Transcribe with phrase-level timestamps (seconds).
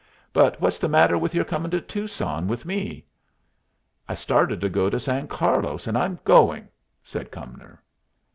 [0.33, 3.05] But what's the matter with your coming to Tucson with me?"
[4.09, 6.69] "I started to go to San Carlos, and I'm going,"
[7.03, 7.83] said Cumnor.